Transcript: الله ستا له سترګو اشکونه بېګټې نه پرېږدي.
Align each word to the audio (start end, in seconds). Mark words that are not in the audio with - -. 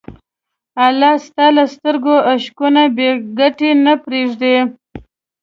الله 0.85 1.13
ستا 1.25 1.47
له 1.55 1.63
سترګو 1.73 2.15
اشکونه 2.33 2.81
بېګټې 2.95 3.71
نه 3.85 3.93
پرېږدي. 4.03 4.55